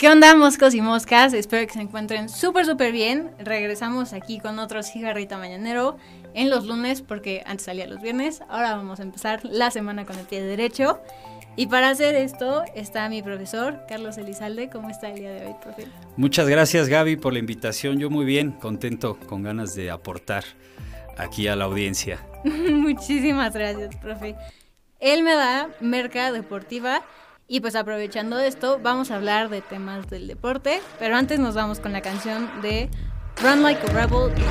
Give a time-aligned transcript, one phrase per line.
[0.00, 1.34] ¿Qué onda, moscos y moscas?
[1.34, 3.32] Espero que se encuentren súper, súper bien.
[3.38, 5.98] Regresamos aquí con otro cigarrito mañanero
[6.32, 8.40] en los lunes, porque antes salía los viernes.
[8.48, 11.02] Ahora vamos a empezar la semana con el pie derecho.
[11.54, 14.70] Y para hacer esto está mi profesor, Carlos Elizalde.
[14.70, 15.86] ¿Cómo está el día de hoy, profe?
[16.16, 17.98] Muchas gracias, Gaby, por la invitación.
[17.98, 20.44] Yo muy bien, contento, con ganas de aportar
[21.18, 22.26] aquí a la audiencia.
[22.44, 24.34] Muchísimas gracias, profe.
[24.98, 27.02] Él me da merca deportiva
[27.50, 31.80] y pues aprovechando esto, vamos a hablar de temas del deporte, pero antes nos vamos
[31.80, 32.88] con la canción de
[33.42, 34.46] Run Like a Rebel de The.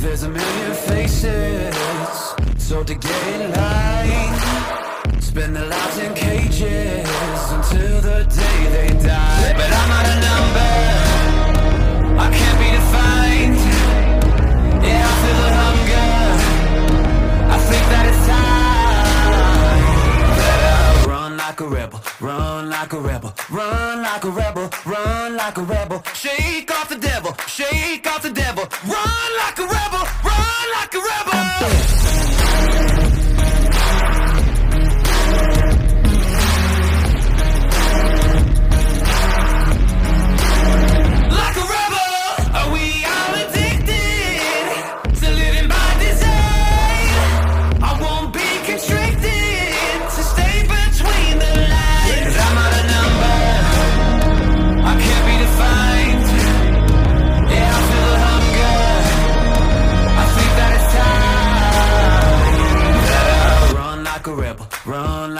[0.00, 1.74] There's a million faces,
[2.56, 4.38] so to get in line.
[5.20, 9.54] Spend their lives in cages until the day they die.
[9.56, 11.07] But I'm not a number.
[21.06, 25.62] Run like a rebel Run like a rebel Run like a rebel run like a
[25.62, 26.02] rebel.
[26.14, 28.64] Shake off the devil Shake off the devil.
[28.86, 31.87] Run like a rebel Run like a rebel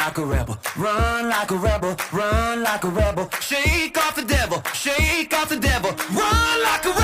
[0.09, 3.29] like a rebel, run like a rebel, run like a rebel.
[3.41, 5.91] Shake off the devil, shake off the devil.
[6.17, 6.98] Run like a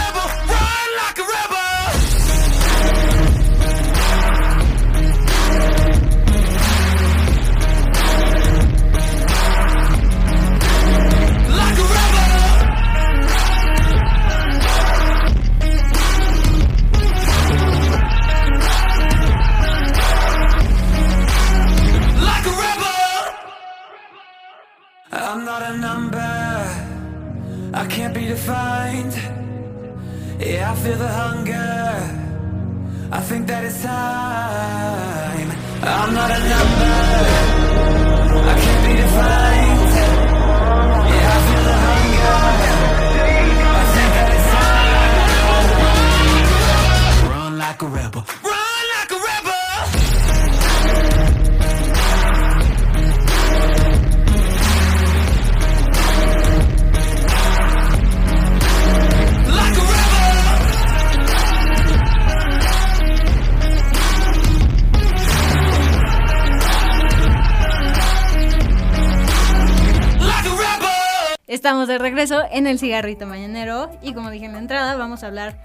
[71.84, 75.26] Estamos de regreso en el cigarrito mañanero y como dije en la entrada vamos a
[75.26, 75.58] hablar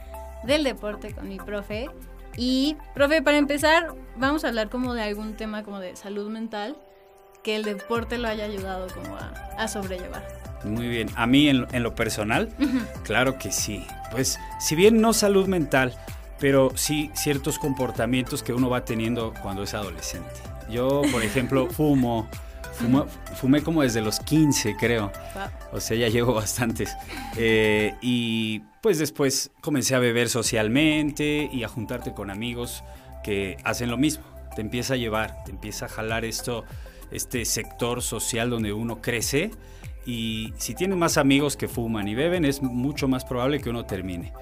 [0.43, 1.89] del deporte con mi profe.
[2.35, 6.75] Y profe, para empezar vamos a hablar como de algún tema como de salud mental
[7.41, 10.27] que el deporte lo haya ayudado como a, a sobrellevar.
[10.65, 11.09] Muy bien.
[11.15, 12.49] A mí en, en lo personal,
[13.03, 13.87] claro que sí.
[14.11, 15.93] Pues si bien no salud mental,
[16.37, 20.35] pero sí ciertos comportamientos que uno va teniendo cuando es adolescente.
[20.69, 22.27] Yo, por ejemplo, fumo.
[22.79, 25.11] Fumo- fumé como desde los 15, creo.
[25.71, 26.95] O sea, ya llevo bastantes.
[27.37, 32.83] Eh, y pues después comencé a beber socialmente y a juntarte con amigos
[33.23, 34.23] que hacen lo mismo.
[34.55, 36.65] Te empieza a llevar, te empieza a jalar esto,
[37.11, 39.51] este sector social donde uno crece.
[40.05, 43.85] Y si tienes más amigos que fuman y beben, es mucho más probable que uno
[43.85, 44.33] termine.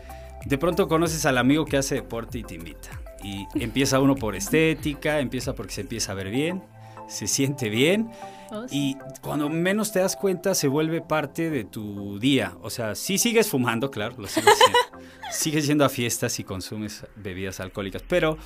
[0.45, 2.89] De pronto conoces al amigo que hace deporte y te invita.
[3.23, 6.63] Y empieza uno por estética, empieza porque se empieza a ver bien,
[7.07, 8.09] se siente bien.
[8.51, 8.65] Oh.
[8.71, 12.55] Y cuando menos te das cuenta se vuelve parte de tu día.
[12.61, 15.07] O sea, sí sigues fumando, claro, lo sigues haciendo.
[15.31, 18.37] sigues yendo a fiestas y consumes bebidas alcohólicas, pero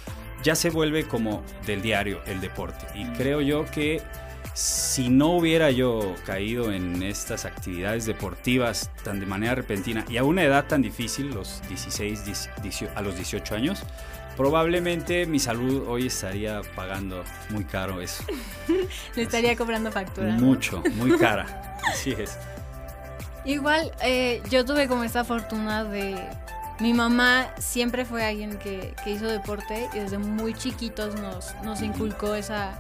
[0.44, 2.86] ya se vuelve como del diario el deporte.
[2.96, 4.02] Y creo yo que
[4.62, 10.24] si no hubiera yo caído en estas actividades deportivas tan de manera repentina y a
[10.24, 12.26] una edad tan difícil, los 16,
[12.62, 13.82] 18 a los 18 años,
[14.38, 18.24] probablemente mi salud hoy estaría pagando muy caro eso.
[19.16, 20.36] Le estaría cobrando factura.
[20.36, 20.46] ¿no?
[20.46, 21.80] Mucho, muy cara.
[21.92, 22.38] Así es.
[23.44, 26.24] Igual, eh, yo tuve como esta fortuna de...
[26.80, 31.82] Mi mamá siempre fue alguien que, que hizo deporte y desde muy chiquitos nos, nos
[31.82, 32.80] inculcó esa...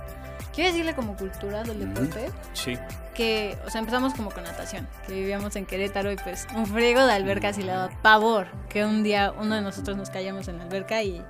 [0.53, 2.30] Quiero decirle como cultura del deporte.
[2.53, 2.77] Sí.
[3.13, 7.06] que, o sea, empezamos como con natación, que vivíamos en Querétaro y pues un friego
[7.06, 10.57] de albercas y le daba pavor que un día uno de nosotros nos callamos en
[10.57, 11.21] la alberca y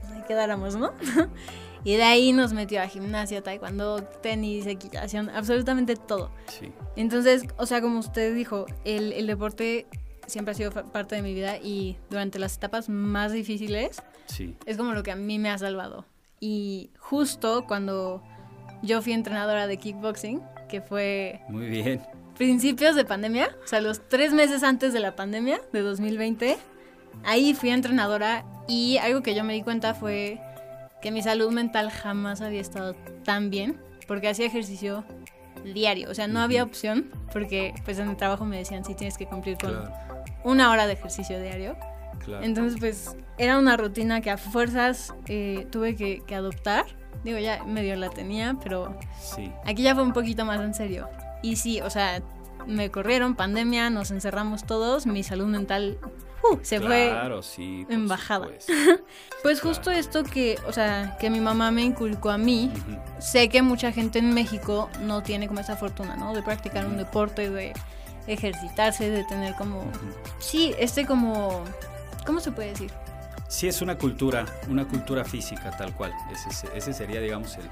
[0.00, 0.92] pues, ahí quedáramos, ¿no?
[1.84, 6.30] y de ahí nos metió a gimnasia, taekwondo, tenis, equitación, absolutamente todo.
[6.46, 6.72] Sí.
[6.96, 9.86] Entonces, o sea, como usted dijo, el, el deporte
[10.26, 14.56] siempre ha sido parte de mi vida y durante las etapas más difíciles Sí.
[14.66, 16.04] es como lo que a mí me ha salvado.
[16.40, 18.22] Y justo cuando
[18.82, 22.00] yo fui entrenadora de kickboxing, que fue Muy bien.
[22.36, 26.56] principios de pandemia, o sea, los tres meses antes de la pandemia de 2020,
[27.24, 30.40] ahí fui entrenadora y algo que yo me di cuenta fue
[31.02, 32.94] que mi salud mental jamás había estado
[33.24, 35.04] tan bien porque hacía ejercicio
[35.74, 39.16] diario, o sea, no había opción porque pues en el trabajo me decían si tienes
[39.18, 39.92] que cumplir con Claro,
[40.44, 41.76] una hora de ejercicio diario.
[42.24, 42.44] claro.
[42.44, 46.84] Entonces, pues era una rutina que a fuerzas eh, tuve que, que adoptar.
[47.24, 49.52] Digo, ya medio la tenía, pero Sí.
[49.64, 51.08] aquí ya fue un poquito más en serio.
[51.42, 52.22] Y sí, o sea,
[52.66, 55.98] me corrieron, pandemia, nos encerramos todos, mi salud mental
[56.42, 57.08] uh, se fue.
[57.10, 57.86] Claro, sí.
[57.88, 58.46] en bajada.
[58.46, 58.72] supuesto.
[59.42, 62.72] Pues justo esto que, o sea, que mi mamá me inculcó a mí,
[63.20, 66.34] sé que mucha gente en México no tiene como esa fortuna, ¿no?
[66.34, 67.72] De practicar un deporte, de
[68.26, 69.84] ejercitarse, de tener como,
[70.40, 71.62] sí, este como,
[72.26, 72.90] ¿cómo se puede decir?
[73.48, 76.12] Sí, es una cultura, una cultura física tal cual.
[76.30, 77.70] Ese, ese sería, digamos, el,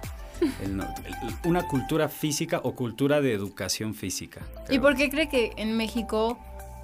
[0.64, 4.40] el no- el- una cultura física o cultura de educación física.
[4.70, 6.38] ¿Y por qué cree que en México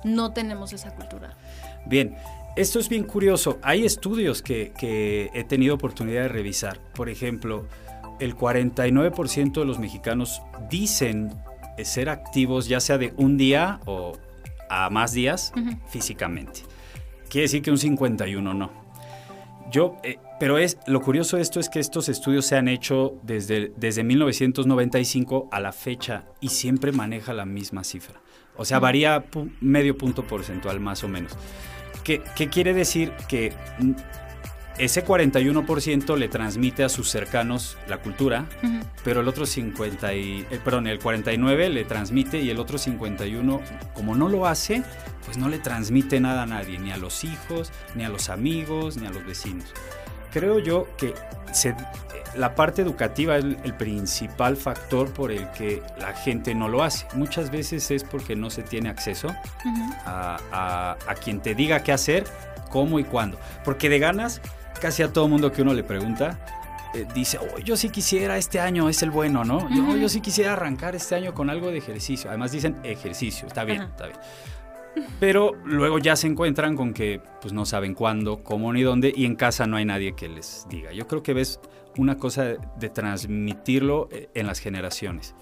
[0.04, 1.34] no tenemos esa cultura?
[1.86, 2.14] Bien,
[2.54, 3.58] esto es bien curioso.
[3.62, 6.78] Hay estudios que, que he tenido oportunidad de revisar.
[6.94, 7.66] Por ejemplo,
[8.20, 11.32] el 49% de los mexicanos dicen
[11.82, 14.12] ser activos ya sea de un día o
[14.68, 15.52] a más días
[15.88, 16.60] físicamente.
[17.30, 18.81] Quiere decir que un 51 no.
[19.70, 23.14] Yo, eh, pero es lo curioso de esto es que estos estudios se han hecho
[23.22, 28.20] desde, desde 1995 a la fecha y siempre maneja la misma cifra.
[28.56, 29.24] O sea, varía
[29.60, 31.32] medio punto porcentual más o menos.
[32.04, 33.12] ¿Qué, qué quiere decir?
[33.28, 33.52] Que
[34.78, 38.46] ese 41% le transmite a sus cercanos la cultura,
[39.04, 43.60] pero el otro 50 y, eh, perdón, el 49 le transmite y el otro 51,
[43.94, 44.82] como no lo hace,
[45.24, 48.96] pues no le transmite nada a nadie, ni a los hijos, ni a los amigos,
[48.96, 49.66] ni a los vecinos.
[50.32, 51.12] Creo yo que
[51.52, 51.74] se- eh,
[52.36, 57.06] la parte educativa es el, principal factor por el que la gente no lo hace.
[57.14, 59.28] Muchas veces es porque no se tiene acceso
[60.06, 62.24] a- a quien te diga qué hacer,
[62.70, 63.38] cómo y cuándo.
[63.64, 64.40] Porque de ganas,
[64.82, 66.44] casi a todo mundo que uno le pregunta,
[66.92, 69.60] eh, dice, oh, yo sí quisiera este año, es el bueno, ¿no?
[69.70, 69.96] Yo, Ujú.
[69.96, 72.28] yo sí quisiera arrancar este año con algo de ejercicio.
[72.28, 73.90] Además dicen ejercicio, está bien, Ajá.
[73.90, 74.18] está bien.
[75.20, 79.24] Pero luego ya se encuentran con que pues no saben cuándo, cómo ni dónde y
[79.24, 80.92] en casa no hay nadie que les diga.
[80.92, 81.60] Yo creo que ves
[81.96, 85.34] una cosa de, de transmitirlo eh, en las generaciones.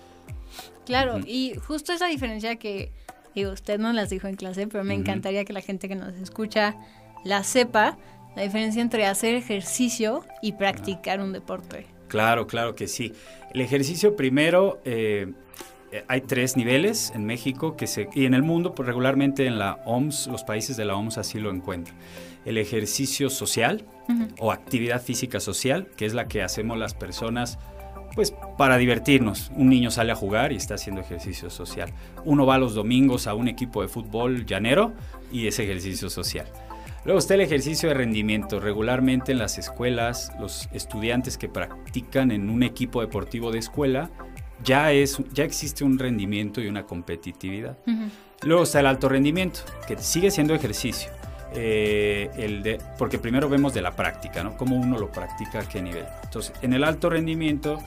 [0.85, 1.25] Claro, Ujú.
[1.27, 2.93] y justo esa diferencia que,
[3.35, 6.15] digo, usted no las dijo en clase, pero me encantaría que la gente que nos
[6.15, 6.77] escucha
[7.25, 7.97] la sepa,
[8.37, 11.87] la diferencia entre hacer ejercicio y practicar un deporte.
[12.09, 13.12] Claro, claro que sí.
[13.55, 15.32] El ejercicio primero, eh,
[15.93, 19.59] eh, hay tres niveles en México que se, y en el mundo, pues regularmente en
[19.59, 21.97] la OMS, los países de la OMS así lo encuentran.
[22.44, 23.85] El ejercicio social
[24.41, 27.59] o actividad física social, que es la que hacemos las personas
[28.15, 29.50] pues para divertirnos.
[29.55, 31.93] Un niño sale a jugar y está haciendo ejercicio social.
[32.25, 34.93] Uno va los domingos a un equipo de fútbol llanero
[35.31, 36.47] y es ejercicio social.
[37.05, 38.61] Luego está el ejercicio de rendimiento.
[38.61, 44.11] Regularmente en las escuelas, los estudiantes que practican en un equipo deportivo de escuela,
[44.62, 47.78] ya, es, ya existe un rendimiento y una competitividad.
[48.42, 51.11] Luego está el alto rendimiento, que sigue siendo ejercicio.
[51.52, 54.57] Eh, el de, porque primero vemos de la práctica, ¿no?
[54.57, 56.04] Cómo uno lo practica, a qué nivel.
[56.23, 57.80] Entonces, en el alto rendimiento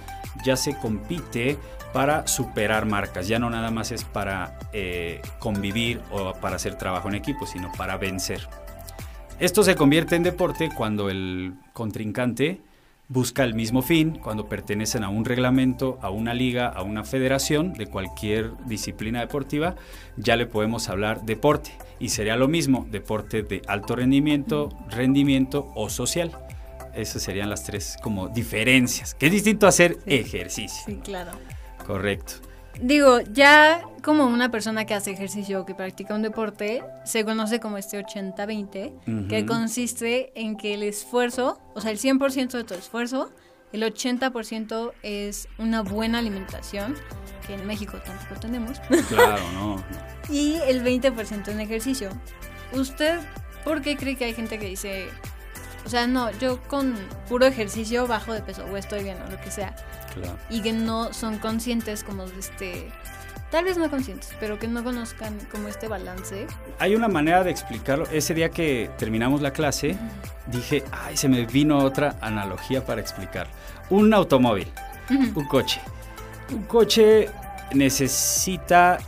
[0.44, 1.58] ya se compite
[1.94, 3.28] para superar marcas.
[3.28, 7.72] Ya no nada más es para eh, convivir o para hacer trabajo en equipo, sino
[7.78, 8.42] para vencer.
[9.40, 12.62] Esto se convierte en deporte cuando el contrincante
[13.10, 17.74] busca el mismo fin, cuando pertenecen a un reglamento, a una liga, a una federación
[17.74, 19.76] de cualquier disciplina deportiva,
[20.18, 21.72] ya le podemos hablar deporte.
[22.00, 26.32] Y sería lo mismo, deporte de alto rendimiento, rendimiento o social.
[26.96, 30.14] Esas serían las tres como diferencias, que es distinto a hacer Sí.
[30.16, 30.84] ejercicio.
[30.86, 31.32] Sí, claro.
[31.86, 32.34] Correcto.
[32.82, 37.60] Digo, ya como una persona que hace ejercicio o que practica un deporte, se conoce
[37.60, 42.74] como este 80-20, que consiste en que el esfuerzo, o sea, el 100% de tu
[42.74, 43.32] esfuerzo,
[43.72, 46.96] el 80% es una buena alimentación,
[47.48, 49.76] que en México tampoco tenemos, Claro, no.
[49.78, 49.84] no.
[50.30, 52.10] y el 20% en ejercicio.
[52.74, 53.20] ¿Usted
[53.64, 55.08] por qué cree que hay gente que dice,
[55.86, 56.96] o sea, no, yo con
[57.28, 59.76] puro ejercicio bajo de peso o estoy bien o lo que sea?
[60.14, 60.38] Claro.
[60.48, 62.92] y que no son conscientes como de este
[63.54, 66.48] tal vez no conscientes, pero que no conozcan como este balance.
[66.80, 68.08] Hay una manera de explicarlo.
[68.12, 69.96] Ese día que terminamos la clase,
[70.48, 73.48] dije, ay, se me vino otra analogía para explicar.
[73.92, 74.68] Un automóvil,
[75.36, 75.82] un coche.
[76.52, 77.30] Un coche
[77.74, 79.00] necesita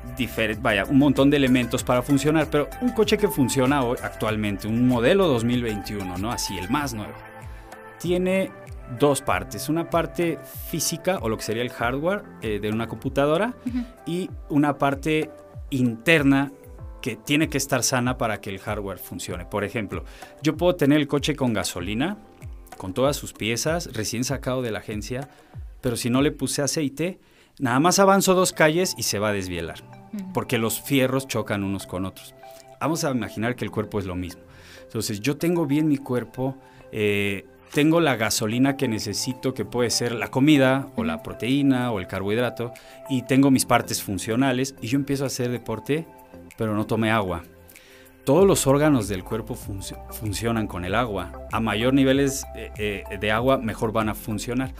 [0.60, 4.88] vaya, un montón de elementos para funcionar, pero un coche que funciona hoy actualmente, un
[4.88, 6.32] modelo 2021, ¿no?
[6.32, 7.14] Así, el más nuevo,
[8.00, 8.52] tiene
[9.00, 13.56] dos partes, una parte física o lo que sería el hardware eh, de una computadora
[14.06, 15.32] y una parte
[15.70, 16.52] interna
[17.02, 19.46] que tiene que estar sana para que el hardware funcione.
[19.46, 20.04] Por ejemplo,
[20.42, 22.18] yo puedo tener el coche con gasolina,
[22.78, 25.30] con todas sus piezas, recién sacado de la agencia,
[25.82, 27.20] pero si no le puse aceite,
[27.60, 29.80] nada más avanzo dos calles y se va a desvielar,
[30.34, 32.36] porque los fierros chocan unos con otros.
[32.80, 34.42] Vamos a imaginar que el cuerpo es lo mismo.
[34.84, 36.56] Entonces, yo tengo bien mi cuerpo,
[36.92, 42.00] eh, tengo la gasolina que necesito, que puede ser la comida o la proteína o
[42.00, 42.72] el carbohidrato,
[43.10, 46.08] y tengo mis partes funcionales, y yo empiezo a hacer deporte,
[46.58, 47.44] pero no tomé agua.
[48.24, 51.32] Todos los órganos del cuerpo funcionan con el agua.
[51.52, 54.74] A mayor niveles eh, eh, de agua, mejor van a funcionar.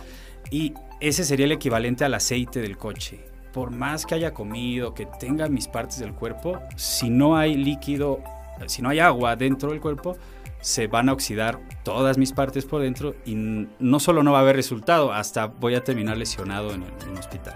[0.50, 3.20] Y ese sería el equivalente al aceite del coche.
[3.54, 8.22] Por más que haya comido, que tenga mis partes del cuerpo, si no hay líquido,
[8.68, 10.18] si no hay agua dentro del cuerpo,
[10.66, 14.42] se van a oxidar todas mis partes por dentro y no solo no va a
[14.42, 17.54] haber resultado, hasta voy a terminar lesionado en, un hospital.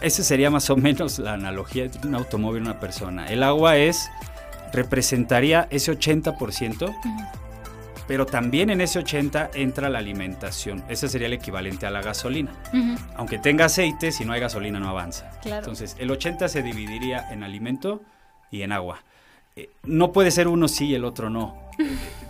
[0.00, 3.26] Esa sería más o menos la analogía de un automóvil una persona.
[3.26, 4.08] El agua es,
[4.72, 6.94] representaría ese 80%,
[8.06, 10.82] pero también en ese 80 entra la alimentación.
[10.88, 12.52] Ese sería el equivalente a la gasolina.
[13.16, 15.30] Aunque tenga aceite, si no hay gasolina no avanza.
[15.44, 18.02] Entonces, el 80 se dividiría en alimento
[18.50, 19.02] y en agua.
[19.54, 21.56] Eh, no puede ser uno sí y el otro no.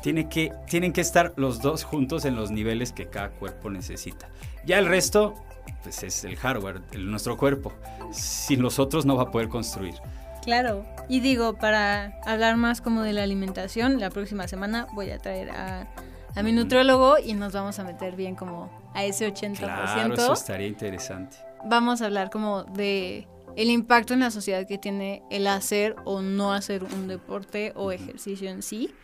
[0.02, 4.28] Tiene que, tienen que estar los dos juntos en los niveles que cada cuerpo necesita.
[4.64, 5.34] Ya el resto,
[5.82, 7.72] pues es el hardware, el, nuestro cuerpo.
[8.12, 9.94] Sin los otros no va a poder construir.
[10.42, 15.18] Claro, y digo, para hablar más como de la alimentación, la próxima semana voy a
[15.18, 15.88] traer a,
[16.34, 19.58] a mi nutriólogo y nos vamos a meter bien como a ese 80%.
[19.58, 21.36] Claro, eso estaría interesante.
[21.64, 26.22] Vamos a hablar como de el impacto en la sociedad que tiene el hacer o
[26.22, 28.94] no hacer un deporte o ejercicio en sí.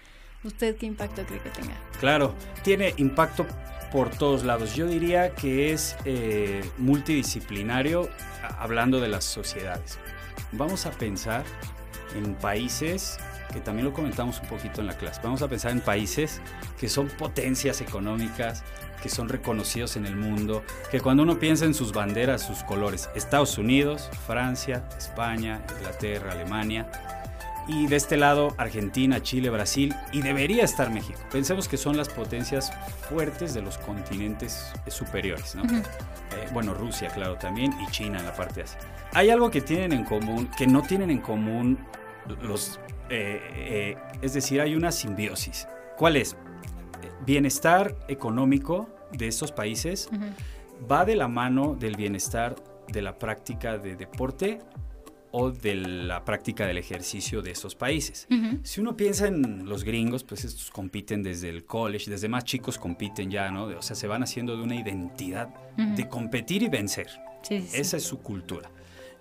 [0.45, 1.75] ¿Usted qué impacto cree que tenga?
[2.00, 3.47] Claro, tiene impacto
[3.92, 4.75] por todos lados.
[4.75, 8.09] Yo diría que es eh, multidisciplinario
[8.59, 9.99] hablando de las sociedades.
[10.52, 11.45] Vamos a pensar
[12.14, 13.18] en países
[13.52, 15.21] que también lo comentamos un poquito en la clase.
[15.23, 16.40] Vamos a pensar en países
[16.78, 18.62] que son potencias económicas,
[19.02, 23.09] que son reconocidos en el mundo, que cuando uno piensa en sus banderas, sus colores,
[23.14, 26.90] Estados Unidos, Francia, España, Inglaterra, Alemania,
[27.68, 31.20] y de este lado Argentina, Chile, Brasil, y debería estar México.
[31.30, 32.72] Pensemos que son las potencias
[33.08, 35.62] fuertes de los continentes superiores, ¿no?
[35.64, 38.80] Eh, bueno, Rusia, claro, también, y China en la parte de Asia.
[39.12, 41.78] Hay algo que tienen en común, que no tienen en común
[42.42, 42.80] los...
[43.10, 45.66] Eh, eh, es decir, hay una simbiosis.
[45.96, 46.37] ¿Cuál es?
[47.25, 50.08] bienestar económico de estos países
[50.90, 52.56] va de la mano del bienestar
[52.88, 54.60] de la práctica de deporte
[55.30, 58.26] o de la práctica del ejercicio de esos países.
[58.62, 62.78] Si uno piensa en los gringos, pues estos compiten desde el college, desde más chicos
[62.78, 63.64] compiten ya, ¿no?
[63.64, 67.08] O sea, se van haciendo de una identidad de competir y vencer.
[67.50, 68.70] Esa es su cultura.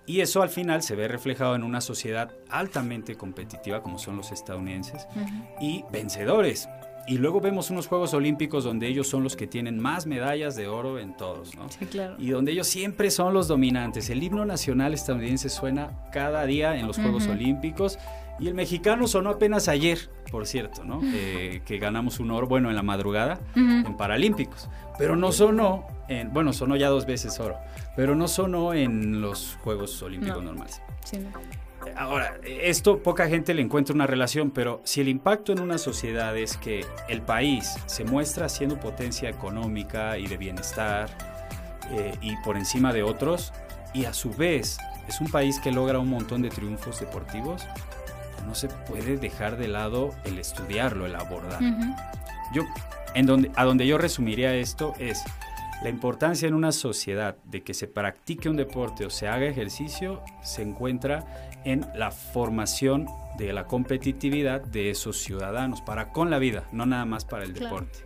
[0.06, 4.32] Y eso al final se ve reflejado en una sociedad altamente competitiva como son los
[4.32, 5.06] estadounidenses
[5.60, 6.66] y vencedores.
[7.08, 10.68] Y luego vemos unos Juegos Olímpicos donde ellos son los que tienen más medallas de
[10.68, 11.68] oro en todos, ¿no?
[11.70, 12.16] Sí, claro.
[12.18, 14.10] Y donde ellos siempre son los dominantes.
[14.10, 17.98] El himno nacional estadounidense suena cada día en los Juegos Olímpicos
[18.38, 21.00] y el mexicano sonó apenas ayer, por cierto, ¿no?
[21.02, 24.68] Eh, que ganamos un oro, bueno, en la madrugada, en Paralímpicos.
[24.98, 27.56] Pero no sonó, en, bueno, sonó ya dos veces oro,
[27.96, 30.82] pero no sonó en los Juegos Olímpicos normales.
[31.04, 31.30] Sí, no.
[31.96, 36.36] Ahora, esto poca gente le encuentra una relación, pero si el impacto en una sociedad
[36.36, 41.08] es que el país se muestra siendo potencia económica y de bienestar
[41.90, 43.52] eh, y por encima de otros,
[43.94, 44.78] y a su vez
[45.08, 47.66] es un país que logra un montón de triunfos deportivos,
[48.46, 51.60] no se puede dejar de lado el estudiarlo, el abordar.
[52.52, 52.62] Yo,
[53.14, 55.22] en donde, a donde yo resumiría esto es
[55.82, 60.22] la importancia en una sociedad de que se practique un deporte o se haga ejercicio
[60.42, 66.68] se encuentra en la formación de la competitividad de esos ciudadanos para con la vida,
[66.72, 68.00] no nada más para el deporte.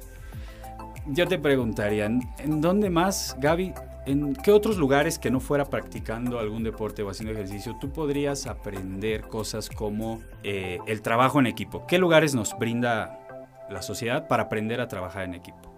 [1.06, 3.73] Yo te preguntaría, ¿en dónde más, Gaby,
[4.06, 8.47] en qué otros lugares que no fuera practicando algún deporte o haciendo ejercicio, tú podrías
[8.47, 11.87] aprender cosas como eh, el trabajo en equipo?
[11.87, 13.18] ¿Qué lugares nos brinda
[13.71, 15.73] la sociedad para aprender a trabajar en equipo?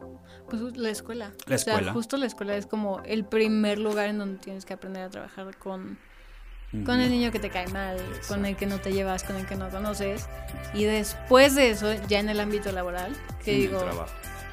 [0.48, 1.32] Pues la escuela.
[1.46, 1.92] La escuela.
[1.92, 5.56] justo la escuela es como el primer lugar en donde tienes que aprender a trabajar
[5.56, 5.98] con
[6.84, 7.96] con el niño que te cae mal,
[8.28, 10.26] con el que no te llevas, con el que no conoces.
[10.72, 13.14] Y después de eso, ya en el ámbito laboral,
[13.44, 13.84] que digo,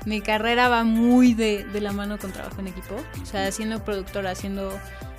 [0.05, 2.95] mi carrera va muy de, de, la mano con trabajo en equipo.
[3.21, 4.77] O sea, siendo productora, haciendo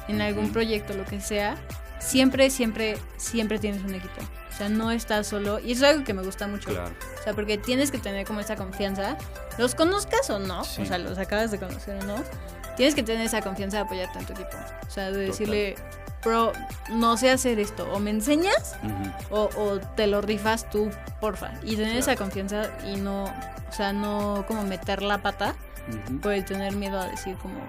[0.09, 1.57] en algún proyecto, lo que sea,
[1.99, 4.21] siempre, siempre, siempre tienes un equipo.
[4.53, 5.59] O sea, no estás solo.
[5.61, 6.71] Y eso es algo que me gusta mucho.
[6.71, 9.17] O sea, porque tienes que tener como esa confianza.
[9.59, 12.17] Los conozcas o no, o sea, los acabas de conocer o no.
[12.77, 14.57] Tienes que tener esa confianza de apoyarte en tu equipo.
[14.87, 15.77] O sea, de decirle,
[16.25, 16.53] bro,
[16.91, 17.87] no sé hacer esto.
[17.93, 18.77] O me enseñas
[19.31, 21.53] o, te lo rifas tú, porfa.
[21.65, 25.55] Y tener esa confianza y no, o sea, no como meter la pata.
[26.21, 27.61] Puede tener miedo a decir como...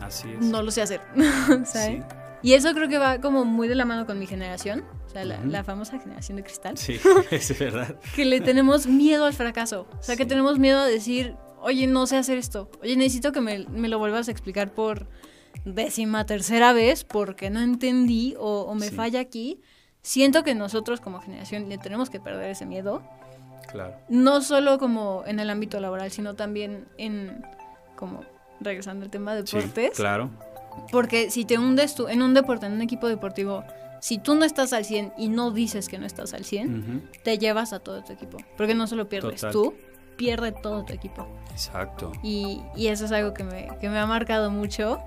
[0.00, 0.40] Así es.
[0.40, 1.00] No lo sé hacer.
[1.64, 2.04] ¿Sabes?
[2.42, 5.24] Y eso creo que va como muy de la mano con mi generación, o sea,
[5.24, 6.76] la, famosa generación de cristal.
[6.76, 7.98] Sí, es verdad.
[8.14, 12.06] que le tenemos miedo al fracaso, o sea, que tenemos miedo a decir, oye, no
[12.06, 15.08] sé hacer esto, oye, necesito que me, lo vuelvas a explicar por
[15.64, 19.60] décima tercera vez porque no entendí o, me falla aquí.
[20.02, 23.02] Siento que nosotros como generación le tenemos que perder ese miedo.
[23.70, 23.96] Claro.
[24.08, 27.44] No solo como en el ámbito laboral, sino también en
[27.96, 28.24] como
[28.60, 29.90] regresando al tema de deportes.
[29.92, 30.30] Sí, claro
[30.90, 33.64] porque si te hundes tú en un deporte, en un equipo deportivo,
[34.00, 37.38] si tú no estás al 100 y no dices que no estás al 100, te
[37.38, 38.38] llevas a todo tu equipo.
[38.56, 39.74] Porque no solo pierdes tú,
[40.16, 41.26] pierde todo tu equipo.
[41.50, 42.12] Exacto.
[42.22, 45.00] Y, y eso es algo que me, que me ha marcado mucho.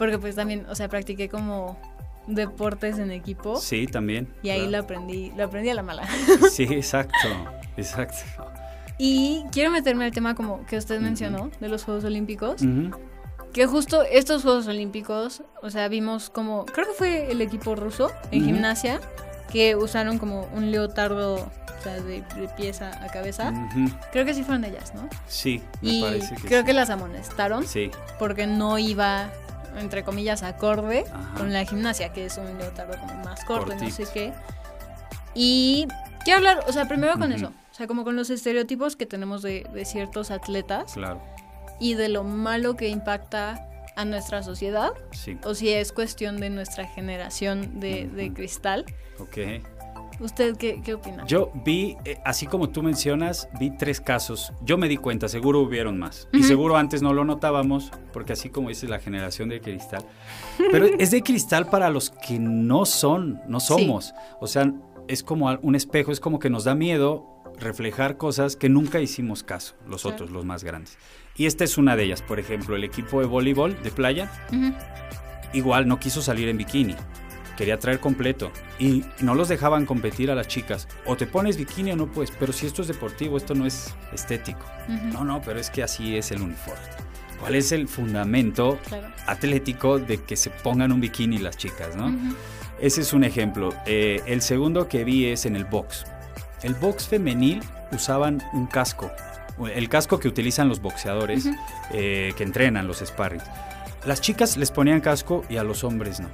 [0.00, 1.78] Porque pues también, o sea, practiqué como
[2.26, 3.58] deportes en equipo.
[3.58, 4.28] Sí, también.
[4.42, 6.08] Y ahí lo aprendí, lo aprendí a la mala.
[6.50, 7.28] Sí, exacto,
[7.76, 8.46] exacto.
[8.96, 12.62] Y quiero meterme al tema como que usted mencionó, de los Juegos Olímpicos.
[13.52, 18.10] Que justo estos Juegos Olímpicos, o sea, vimos como, creo que fue el equipo ruso
[18.30, 19.02] en gimnasia,
[19.52, 22.24] que usaron como un leotardo, o sea, de,
[22.56, 23.52] pieza a cabeza.
[24.12, 25.10] Creo que sí fueron ellas, ¿no?
[25.26, 27.66] Sí, me y parece que creo que las amonestaron.
[27.66, 27.90] Sí.
[28.18, 29.30] Porque no iba,
[29.78, 31.04] entre comillas, acorde
[31.36, 34.32] con la gimnasia, que es un leotardo como más corto no sé qué.
[35.34, 35.86] Y
[36.24, 39.42] quiero hablar, o sea, primero con eso, o sea, como con los estereotipos que tenemos
[39.42, 40.92] de, de ciertos atletas.
[40.94, 41.20] Claro
[41.80, 43.66] y de lo malo que impacta
[43.96, 44.92] a nuestra sociedad
[45.42, 48.84] o si es cuestión de nuestra generación de, cristal.
[49.18, 49.38] Ok.
[50.20, 51.24] ¿Usted qué, qué, opina?
[51.26, 54.52] Yo vi, eh, así como tú mencionas, vi tres casos.
[54.62, 56.28] Yo me di cuenta, seguro hubieron más.
[56.32, 60.04] Y seguro antes no lo notábamos, porque así como dices, la generación de cristal.
[60.70, 64.14] Pero es de cristal para los que no son, no somos.
[64.40, 64.72] O sea,
[65.08, 67.26] es como un espejo, es como que nos da miedo
[67.58, 70.98] reflejar cosas que nunca hicimos caso, los otros, los más grandes.
[71.36, 74.30] Y esta es una de ellas, por ejemplo, el equipo de voleibol de playa,
[75.52, 76.94] igual no quiso salir en bikini,
[77.60, 80.88] quería traer completo y no los dejaban competir a las chicas.
[81.04, 83.94] O te pones bikini o no puedes, pero si esto es deportivo, esto no es
[84.14, 84.64] estético.
[85.12, 86.80] No, no, pero es que así es el uniforme.
[87.38, 88.78] ¿Cuál es el fundamento
[89.26, 92.10] atlético de que se pongan un bikini las chicas, no?
[92.80, 93.74] Ese es un ejemplo.
[93.84, 96.06] Eh, el segundo que vi es en el box.
[96.62, 97.60] El box femenil
[97.92, 99.10] usaban un casco,
[99.74, 101.46] el casco que utilizan los boxeadores
[101.92, 103.42] eh, que entrenan los sparring.
[104.06, 106.30] Las chicas les ponían casco y a los hombres no.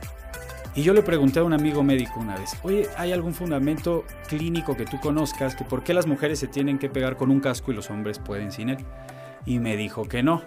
[0.77, 4.77] Y yo le pregunté a un amigo médico una vez, oye, ¿hay algún fundamento clínico
[4.77, 7.73] que tú conozcas que por qué las mujeres se tienen que pegar con un casco
[7.73, 8.79] y los hombres pueden sin él?
[9.47, 10.43] Y me dijo que no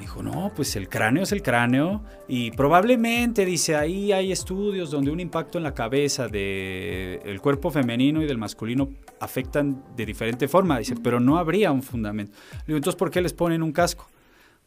[0.00, 5.10] dijo, no, pues el cráneo es el cráneo y probablemente, dice, ahí hay estudios donde
[5.10, 8.88] un impacto en la cabeza del el cuerpo femenino y del masculino
[9.20, 12.32] afectan de diferente forma, dice, pero no habría un fundamento.
[12.60, 14.08] Le digo, entonces, ¿por qué les ponen un casco?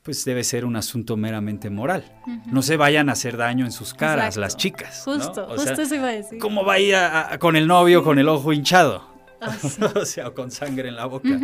[0.04, 2.04] Pues debe ser un asunto meramente moral.
[2.46, 5.02] No se vayan a hacer daño en sus caras las chicas.
[5.06, 6.40] Justo, justo eso iba a decir.
[6.40, 6.96] ¿Cómo va a ir
[7.40, 9.08] con el novio con el ojo hinchado?
[9.42, 9.56] Ah,
[9.96, 11.40] o sea, con sangre en la boca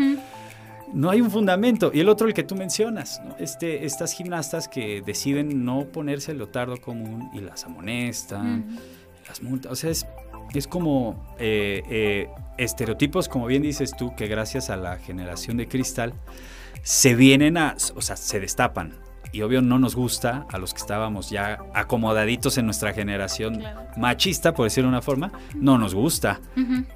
[0.93, 1.91] no hay un fundamento.
[1.93, 6.39] Y el otro, el que tú mencionas, este, estas gimnastas que deciden no ponerse el
[6.39, 8.79] lotardo común y las amonestan,
[9.27, 9.71] las multas.
[9.71, 10.05] O sea, es,
[10.53, 15.67] es como eh, eh, estereotipos, como bien dices tú, que gracias a la generación de
[15.67, 16.13] cristal
[16.81, 18.95] se vienen a, o sea, se destapan
[19.31, 23.63] y obvio no nos gusta a los que estábamos ya acomodaditos en nuestra generación
[23.95, 26.39] machista, por decirlo de una forma, no nos gusta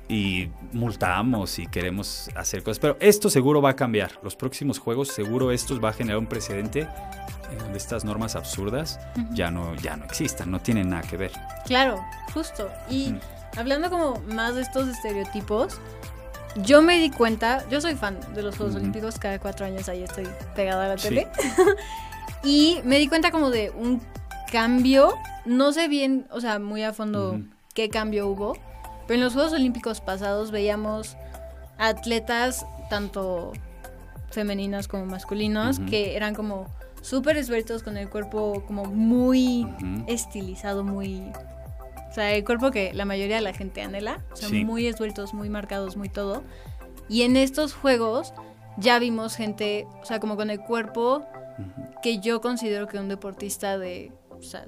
[0.10, 2.80] y multamos y queremos hacer cosas.
[2.80, 4.14] Pero esto seguro va a cambiar.
[4.24, 6.88] Los próximos juegos seguro estos va a generar un precedente
[7.52, 9.00] en donde estas normas absurdas
[9.32, 11.32] ya no ya no existan, no tienen nada que ver.
[11.66, 12.68] Claro, justo.
[12.90, 13.14] Y
[13.58, 15.80] hablando como más de estos estereotipos,
[16.58, 20.04] yo me di cuenta, yo soy fan de los Juegos Olímpicos, cada cuatro años ahí
[20.04, 21.28] estoy pegada a la tele.
[22.44, 24.02] Y me di cuenta como de un
[24.52, 25.14] cambio,
[25.46, 27.40] no sé bien, o sea, muy a fondo
[27.74, 28.58] qué cambio hubo,
[29.08, 31.16] pero en los Juegos Olímpicos pasados veíamos
[31.78, 33.54] atletas tanto
[34.30, 36.68] femeninas como masculinos que eran como
[37.02, 39.68] súper esbeltos con el cuerpo como muy
[40.08, 41.32] estilizado, muy
[42.14, 44.24] O sea, el cuerpo que la mayoría de la gente anhela.
[44.34, 46.44] Sea, muy esbeltos, muy marcados, muy todo.
[47.10, 48.36] Y en estos juegos
[48.78, 51.26] ya vimos gente, o sea, como con el cuerpo
[52.04, 54.68] que yo considero que un deportista de, o sea,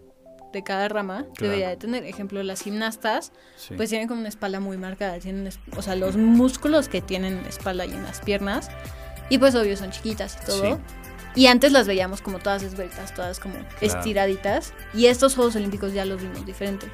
[0.53, 2.03] de cada rama debería de tener.
[2.05, 3.31] Ejemplo, las gimnastas,
[3.77, 7.43] pues tienen como una espalda muy marcada, tienen, o sea, los músculos que tienen en
[7.43, 8.71] la espalda y en las piernas,
[9.29, 10.79] y pues obvio son chiquitas y todo.
[11.35, 16.05] Y antes las veíamos como todas esbeltas, todas como estiraditas, y estos Juegos Olímpicos ya
[16.05, 16.87] los vimos diferente.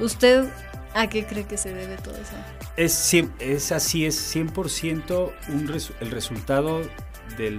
[0.00, 0.48] ¿Usted
[0.94, 2.32] a qué cree que se debe todo eso?
[2.76, 6.82] Es, es así, es 100% un el resultado
[7.36, 7.58] de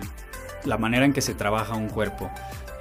[0.65, 2.29] la manera en que se trabaja un cuerpo.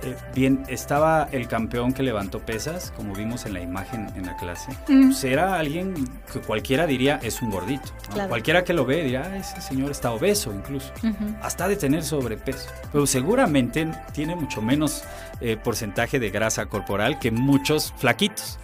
[0.02, 4.37] Eh, bien, estaba el campeón que levantó pesas, como vimos en la imagen en la
[4.37, 4.70] clase.
[4.87, 5.94] Pues era alguien
[6.32, 7.88] que cualquiera diría es un gordito.
[8.28, 10.92] Cualquiera que lo ve dirá, ah, ese señor está obeso incluso.
[11.40, 12.68] Hasta de tener sobrepeso.
[12.92, 15.04] Pero seguramente tiene mucho menos
[15.40, 18.59] eh, porcentaje de grasa corporal que muchos flaquitos.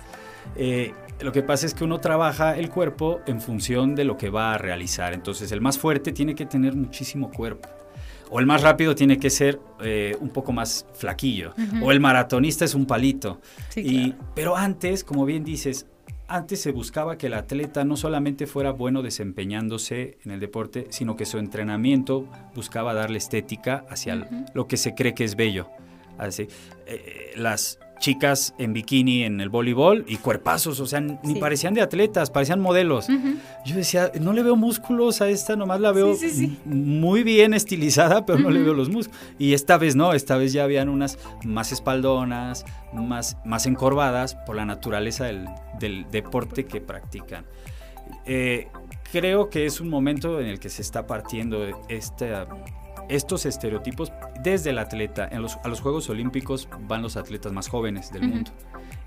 [0.56, 4.28] Eh, lo que pasa es que uno trabaja el cuerpo en función de lo que
[4.28, 5.14] va a realizar.
[5.14, 7.68] Entonces el más fuerte tiene que tener muchísimo cuerpo
[8.32, 12.64] o el más rápido tiene que ser eh, un poco más flaquillo, o el maratonista
[12.64, 13.40] es un palito.
[13.76, 15.86] y, Pero antes, como bien dices,
[16.28, 21.14] antes se buscaba que el atleta no solamente fuera bueno desempeñándose en el deporte, sino
[21.14, 25.68] que su entrenamiento buscaba darle estética hacia lo que se cree que es bello.
[26.16, 26.48] Así,
[26.86, 31.80] eh, las chicas en bikini en el voleibol y cuerpazos, o sea, ni parecían de
[31.80, 33.06] atletas, parecían modelos.
[33.64, 36.14] Yo decía, no le veo músculos a esta, nomás la veo
[36.64, 39.18] muy bien estilizada, pero no le veo los músculos.
[39.38, 44.56] Y esta vez no, esta vez ya habían unas más espaldonas, más, más encorvadas por
[44.56, 47.46] la naturaleza del, deporte que practican.
[48.26, 48.68] Eh,
[49.12, 52.48] creo que es un momento en el que se está partiendo esta
[53.14, 55.28] estos estereotipos desde el atleta.
[55.30, 58.50] En los, a los Juegos Olímpicos van los atletas más jóvenes del mundo.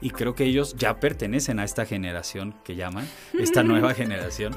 [0.02, 3.08] Y creo que ellos ya pertenecen a esta generación que llaman,
[3.40, 4.56] esta nueva generación,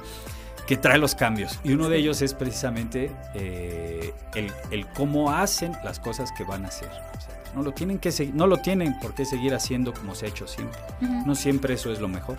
[0.66, 1.58] que trae los cambios.
[1.64, 4.12] Y uno de ellos es precisamente eh,
[4.70, 6.90] el, cómo hacen las cosas que van a hacer.
[7.54, 10.46] no lo, tienen que no lo tienen por qué seguir haciendo como se ha hecho
[10.46, 10.80] siempre.
[11.00, 12.38] No siempre eso es lo mejor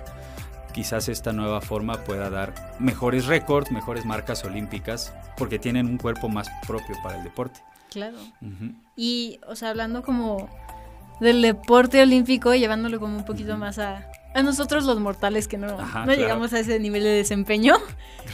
[0.74, 6.30] quizás esta nueva forma pueda dar mejores récords, mejores marcas olímpicas, porque tienen un cuerpo
[6.30, 7.62] más propio para el deporte.
[7.90, 8.18] Claro.
[8.96, 10.50] Y, o sea, hablando como
[11.20, 15.78] del deporte olímpico, llevándolo como un poquito más a, a nosotros los mortales que no,
[16.06, 17.76] no llegamos a ese nivel de desempeño.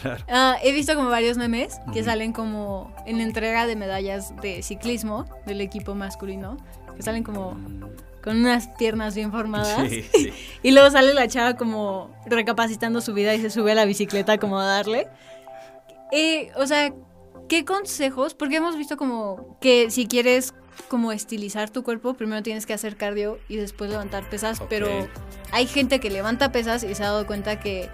[0.02, 0.24] Claro.
[0.28, 5.26] Ah, he visto como varios memes que salen como en entrega de medallas de ciclismo
[5.46, 6.58] del equipo masculino,
[6.96, 7.86] que salen como mm
[8.26, 9.90] con unas piernas bien formadas.
[10.64, 14.40] y luego sale la chava como recapacitando su vida y se sube a la bicicleta
[14.40, 15.08] como a darle.
[16.58, 16.92] O sea,
[17.48, 18.34] ¿qué consejos?
[18.34, 20.56] Porque hemos visto como que si quieres
[20.90, 25.08] como estilizar tu cuerpo, primero tienes que hacer cardio y después levantar pesas, pero
[25.52, 27.90] hay gente que levanta pesas y se ha dado cuenta que,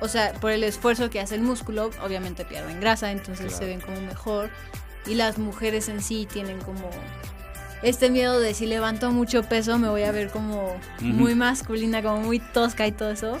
[0.00, 3.80] o sea, por el esfuerzo que hace el músculo, obviamente pierden grasa, entonces se ven
[3.80, 4.50] como mejor.
[5.06, 6.90] Y las mujeres en sí tienen como
[7.82, 12.20] este miedo de si levanto mucho peso me voy a ver como muy masculina, como
[12.20, 13.38] muy tosca y todo eso.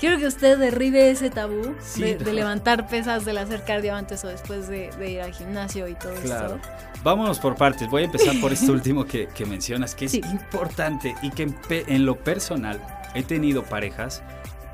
[0.00, 4.68] Quiero que usted derribe ese tabú de, levantar pesas, del hacer cardio antes o después
[4.68, 6.58] de, ir al gimnasio y todo claro.
[7.02, 7.88] Vámonos por partes.
[7.88, 11.48] Voy a empezar por esto último que, mencionas, que es importante y que
[11.86, 12.80] en, lo personal
[13.14, 14.22] he tenido parejas,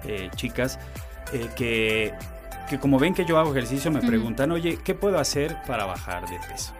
[0.04, 0.78] eh, chicas,
[1.32, 2.14] eh, que,
[2.68, 6.28] que como ven que yo hago ejercicio me preguntan, oye, ¿qué puedo hacer para bajar
[6.28, 6.72] de peso?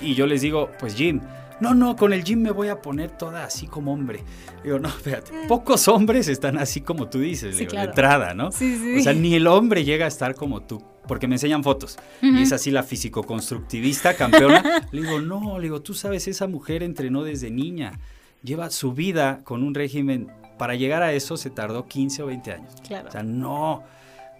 [0.00, 1.20] Y, yo les digo, pues gym.
[1.60, 4.22] No, no, con el gym me voy a poner toda así como hombre.
[4.62, 5.48] Digo, no, espérate, mm.
[5.48, 8.52] pocos hombres están así como tú dices, de entrada, ¿no?
[8.52, 9.00] Sí, sí.
[9.00, 11.98] O sea, ni el hombre llega a estar como tú, porque me enseñan fotos.
[12.22, 14.86] Y es así la físico-constructivista campeona.
[14.92, 17.98] le digo, no, le digo, tú sabes, esa mujer entrenó desde niña,
[18.44, 20.28] lleva su vida con un régimen.
[20.58, 22.74] Para llegar a eso se tardó 15 o 20 años.
[22.86, 23.08] Claro.
[23.08, 23.82] O sea, no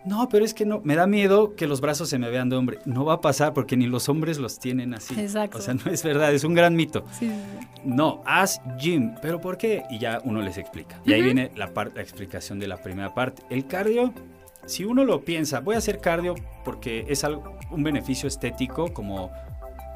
[0.08, 2.56] no, pero es que no, me da miedo que los brazos se me vean de
[2.56, 2.78] hombre.
[2.86, 5.18] No va a pasar porque ni los hombres los tienen así.
[5.20, 5.58] Exacto.
[5.58, 7.04] O sea, no es verdad, es un gran mito.
[7.18, 7.30] Sí.
[7.84, 9.14] No, haz gym.
[9.20, 9.82] ¿Pero por qué?
[9.90, 11.00] Y ya uno les explica.
[11.04, 13.42] Y ahí viene la, la explicación de la primera parte.
[13.50, 14.14] El cardio,
[14.66, 19.30] si uno lo piensa, voy a hacer cardio porque es algo, un beneficio estético como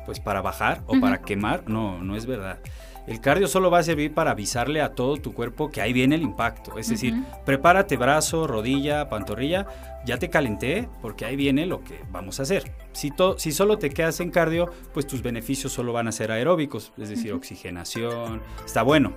[0.05, 1.69] pues para bajar o para quemar.
[1.69, 2.59] No, no es verdad.
[3.07, 6.15] El cardio solo va a servir para avisarle a todo tu cuerpo que ahí viene
[6.15, 6.79] el impacto.
[6.79, 9.67] Es decir, prepárate brazo, rodilla, pantorrilla,
[10.05, 12.71] ya te calenté porque ahí viene lo que vamos a hacer.
[12.93, 16.93] Si, si solo te quedas en cardio, pues tus beneficios solo van a ser aeróbicos,
[16.97, 19.15] es decir, oxigenación, está bueno.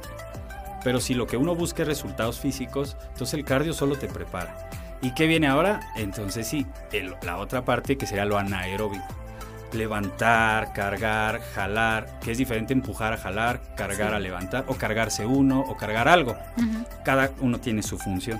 [0.84, 4.70] Pero si lo que uno busca es resultados físicos, entonces el cardio solo te prepara.
[5.02, 5.92] ¿Y qué viene ahora?
[5.96, 6.66] Entonces sí,
[7.22, 9.25] la otra parte que sería lo anaeróbico
[9.76, 15.62] levantar, cargar, jalar, que es diferente empujar a jalar, cargar a levantar, o cargarse uno,
[15.62, 16.36] o cargar algo.
[17.04, 18.40] Cada uno tiene su función.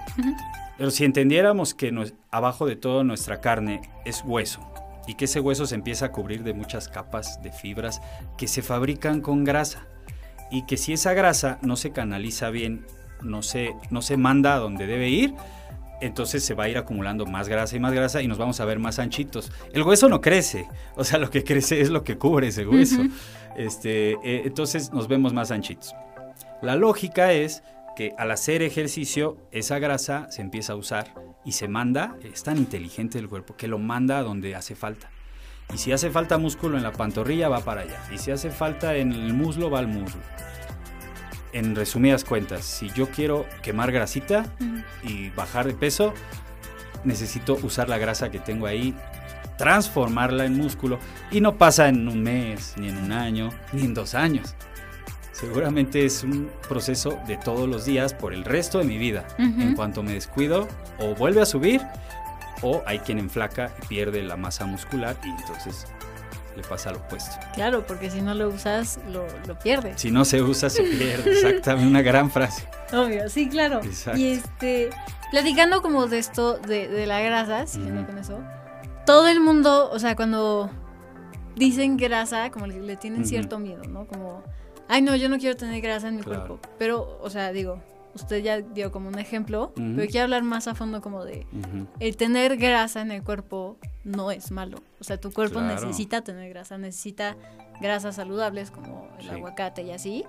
[0.78, 1.94] Pero si entendiéramos que
[2.32, 4.62] abajo de todo nuestra carne es hueso,
[5.08, 8.02] y que ese hueso se empieza a cubrir de muchas capas de fibras
[8.38, 9.86] que se fabrican con grasa,
[10.52, 12.86] y que si esa grasa no se canaliza bien,
[13.22, 15.34] no se, no se manda a donde debe ir,
[16.02, 18.66] entonces se va a ir acumulando más grasa y más grasa y nos vamos a
[18.66, 19.52] ver más anchitos.
[19.74, 23.02] El hueso no crece, o sea, lo que crece es lo que cubre ese hueso.
[23.58, 25.96] este, eh, entonces nos vemos más anchitos.
[26.62, 27.64] La lógica es
[27.96, 31.14] que al hacer ejercicio, esa grasa se empieza a usar
[31.46, 35.10] y se manda, es tan inteligente el cuerpo que lo manda a donde hace falta.
[35.74, 38.00] Y si hace falta músculo en la pantorrilla, va para allá.
[38.14, 40.22] Y si hace falta en el muslo, va al muslo
[41.56, 44.46] en resumidas cuentas, si yo quiero quemar grasita
[45.04, 46.14] y bajar de peso,
[47.06, 48.94] necesito usar la grasa que tengo ahí,
[49.58, 51.00] transformarla en músculo
[51.32, 54.54] y no pasa en un mes, ni en un año, ni en dos años.
[55.32, 59.26] Seguramente es un proceso de todos los días por el resto de mi vida.
[59.38, 60.68] En cuanto me descuido,
[61.00, 61.82] o vuelve a subir,
[62.64, 65.88] o hay quien enflaca y pierde la masa muscular y entonces
[66.56, 67.36] le pasa lo opuesto.
[67.54, 70.00] Claro, porque si no lo usas, lo, lo pierdes.
[70.00, 71.32] Si no se usa, se pierde.
[71.32, 72.68] Exactamente, una gran frase.
[72.94, 73.82] Obvio, sí, claro.
[74.16, 74.90] Y este,
[75.32, 78.40] platicando como de esto, de, de la grasa, siguiendo con eso,
[79.06, 80.70] todo el mundo, o sea, cuando
[81.56, 84.08] dicen grasa, como le, tienen cierto miedo, ¿no?
[84.08, 84.44] Como,
[84.88, 86.60] ay, no, yo no quiero tener grasa en mi cuerpo.
[86.78, 87.82] Pero, o sea, digo,
[88.16, 91.46] usted ya dio como un ejemplo, pero quiero hablar más a fondo como de
[92.00, 94.80] el tener grasa en el cuerpo no es malo.
[95.00, 97.36] O sea, tu cuerpo necesita tener grasa, necesita
[97.82, 100.26] grasas saludables como el aguacate y así.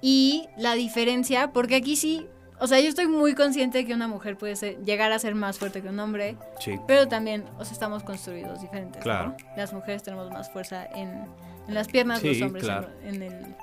[0.00, 2.26] Y la diferencia, porque aquí sí,
[2.58, 5.58] o sea, yo estoy muy consciente de que una mujer puede llegar a ser más
[5.58, 6.78] fuerte que un hombre, sí.
[6.88, 9.02] pero también, o sea, estamos construidos diferentes.
[9.02, 9.36] Claro.
[9.56, 11.26] Las mujeres tenemos más fuerza en,
[11.68, 12.66] las piernas, los hombres
[13.04, 13.56] en el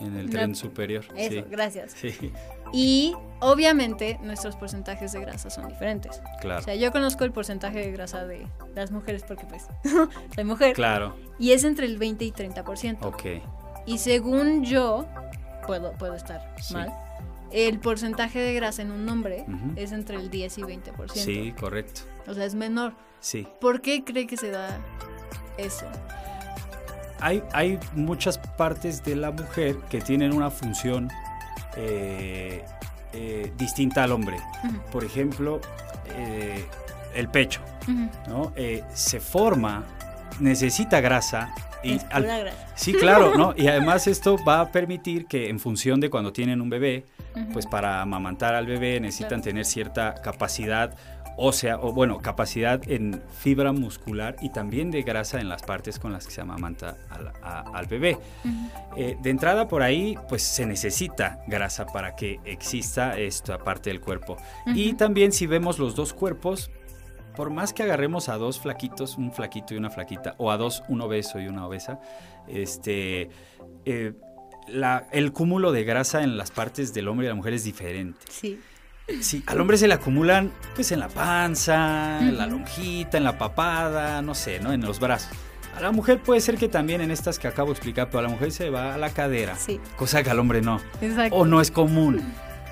[0.00, 1.04] en el tren superior.
[1.16, 1.92] Eso, gracias.
[1.92, 2.32] Sí.
[2.72, 6.20] Y obviamente nuestros porcentajes de grasa son diferentes.
[6.40, 6.60] Claro.
[6.60, 9.66] O sea, yo conozco el porcentaje de grasa de las mujeres porque pues
[10.34, 10.74] soy mujer.
[10.74, 11.16] Claro.
[11.38, 12.98] Y es entre el 20 y 30%.
[13.02, 13.24] Ok.
[13.86, 15.06] Y según yo,
[15.66, 16.92] puedo, puedo estar mal,
[17.52, 21.12] el porcentaje de grasa en un hombre es entre el 10 y 20%.
[21.12, 22.02] Sí, correcto.
[22.26, 22.94] O sea, es menor.
[23.20, 23.46] Sí.
[23.60, 24.78] ¿Por qué cree que se da
[25.56, 25.86] eso?
[27.20, 31.10] Hay, muchas partes de la mujer que tienen una función
[31.76, 32.64] eh,
[33.12, 34.38] eh, distinta al hombre.
[34.90, 35.60] Por ejemplo,
[36.16, 36.64] eh,
[37.14, 37.60] el pecho,
[38.28, 38.52] ¿no?
[38.92, 39.84] se forma,
[40.40, 41.54] necesita grasa.
[41.82, 42.52] Y grasa.
[42.74, 43.54] Sí, claro, ¿no?
[43.56, 47.06] Y además esto va a permitir que en función de cuando tienen un bebé,
[47.52, 50.96] pues para amamantar al bebé necesitan tener cierta capacidad
[51.36, 56.12] ósea o bueno, capacidad en fibra muscular y también de grasa en las partes con
[56.12, 56.96] las que se amamanta
[57.72, 58.18] al, bebé.
[58.96, 64.00] Eh, de entrada por ahí pues se necesita grasa para que exista esta parte del
[64.00, 64.36] cuerpo.
[64.66, 66.70] Y también si vemos los dos cuerpos,
[67.36, 70.82] por más que agarremos a dos flaquitos, un flaquito y una flaquita, o a dos,
[70.88, 72.00] un obeso y una obesa,
[72.48, 73.28] este,
[73.84, 74.14] eh,
[75.12, 78.20] el cúmulo de grasa en las partes del hombre y la mujer es diferente.
[78.30, 78.58] Sí.
[79.20, 83.38] Sí, al hombre se le acumulan pues en la panza, en la lonjita, en la
[83.38, 84.72] papada, no sé, ¿no?
[84.72, 85.30] En los brazos.
[85.76, 88.22] A la mujer puede ser que también en estas que acabo de explicar, pero a
[88.22, 89.56] la mujer se va a la cadera.
[89.56, 89.78] Sí.
[89.96, 90.80] Cosa que al hombre no.
[91.00, 91.36] Exacto.
[91.36, 92.20] O no es común.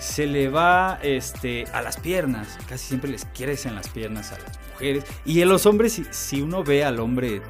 [0.01, 2.59] Se le va este, a las piernas.
[2.69, 5.05] Casi siempre les quieres en las piernas a las mujeres.
[5.25, 7.43] Y en los hombres, si, si uno ve al hombre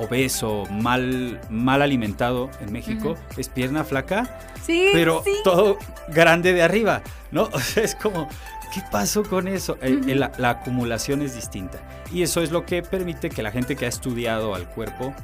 [0.00, 7.02] obeso, mal, mal alimentado en México, es pierna flaca, sí, pero todo grande de arriba,
[7.30, 7.48] ¿no?
[7.52, 8.28] O sea, es como,
[8.72, 9.76] ¿qué pasó con eso?
[9.82, 11.78] Eh, eh, la, acumulación es distinta.
[12.12, 15.14] Y eso es lo que permite que la gente que ha estudiado al cuerpo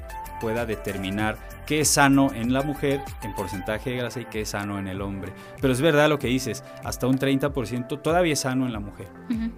[0.40, 4.50] pueda determinar qué es sano en la mujer en porcentaje de grasa y qué es
[4.50, 5.32] sano en el hombre.
[5.60, 9.08] Pero es verdad lo que dices, hasta un 30% todavía es sano en la mujer.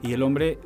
[0.03, 0.59] Y el hombre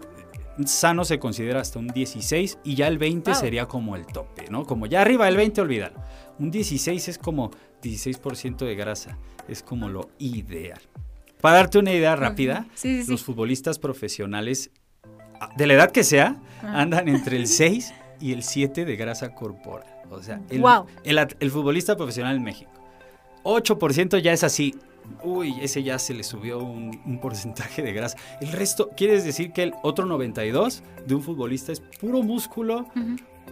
[0.67, 4.65] sano se considera hasta un 16 y ya el 20 sería como el tope, ¿no?
[4.65, 6.03] Como ya arriba del 20, olvídalo.
[6.39, 7.51] Un 16 es como
[7.83, 10.81] 16% de grasa, es como lo ideal.
[11.41, 12.67] Para darte una idea rápida,
[13.09, 14.71] los futbolistas profesionales,
[15.41, 19.35] ah, de la edad que sea, andan entre el 6 y el 7 de grasa
[19.35, 19.89] corporal.
[20.11, 22.71] O sea, el, el futbolista profesional en México.
[23.45, 24.75] 8% ya es así,
[25.23, 28.17] uy, ese ya se le subió un, porcentaje de grasa.
[28.41, 32.87] El resto, ¿quieres decir que el otro 92 de un futbolista es puro músculo,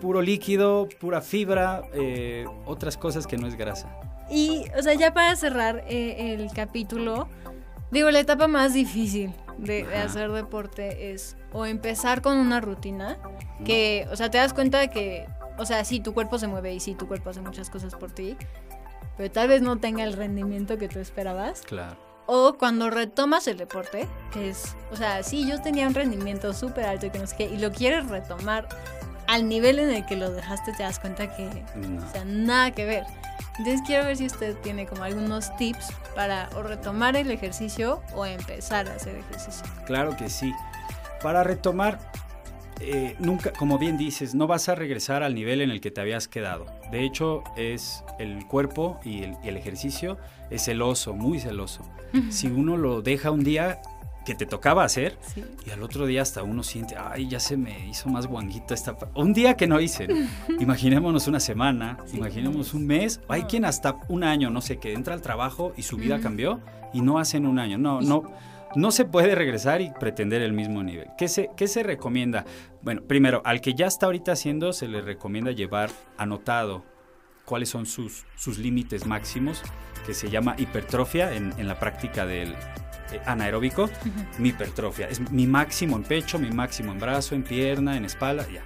[0.00, 3.88] puro líquido, pura fibra, eh, otras cosas que no es grasa?
[4.30, 7.28] Y, o sea, ya para cerrar eh, el capítulo,
[7.90, 13.18] digo, la etapa más difícil de, hacer deporte es o empezar con una rutina,
[13.64, 15.26] que, o sea, te das cuenta de que
[15.60, 18.10] o sea, sí, tu cuerpo se mueve y sí, tu cuerpo hace muchas cosas por
[18.10, 18.34] ti,
[19.20, 21.60] pero tal vez no tenga el rendimiento que tú esperabas.
[21.60, 21.94] Claro.
[22.24, 26.86] O cuando retomas el deporte, que es, o sea, sí, yo tenía un rendimiento súper
[26.86, 28.66] alto y que no sé qué, y lo quieres retomar
[29.26, 32.02] al nivel en el que lo dejaste, te das cuenta que, No.
[32.02, 33.04] o sea, nada que ver.
[33.58, 38.24] Entonces quiero ver si usted tiene como algunos tips para o retomar el ejercicio o
[38.24, 39.66] empezar a hacer ejercicio.
[39.84, 40.54] Claro que sí.
[41.22, 41.98] Para retomar,
[42.80, 46.00] eh, nunca, como bien dices, no vas a regresar al nivel en el que te
[46.00, 46.79] habías quedado.
[46.90, 50.18] De hecho, es el cuerpo y el, y el ejercicio
[50.50, 51.82] es celoso, muy celoso.
[52.30, 53.80] Si uno lo deja un día
[54.26, 55.42] que te tocaba hacer Sí.
[55.66, 58.96] y al otro día hasta uno siente, ay, ya se me hizo más guanguita esta...
[58.98, 59.08] pa-".
[59.14, 60.60] Un día que no hice, ¿no?
[60.60, 64.92] imaginémonos una semana, Sí, imaginemos un mes, hay quien hasta un año, no sé, que
[64.92, 66.60] entra al trabajo y su vida cambió
[66.92, 67.78] y no hacen un año.
[67.78, 68.24] No, no,
[68.76, 71.08] no se puede regresar y pretender el mismo nivel.
[71.18, 72.44] ¿Qué se, qué se recomienda?
[72.82, 76.84] Bueno, primero, al que ya está ahorita haciendo, se le recomienda llevar anotado
[77.44, 79.62] cuáles son sus, sus límites máximos,
[80.06, 82.54] que se llama hipertrofia en, en la práctica del
[83.12, 83.90] eh, anaeróbico.
[84.38, 88.46] Mi hipertrofia es mi máximo en pecho, mi máximo en brazo, en pierna, en espalda,
[88.52, 88.62] ya.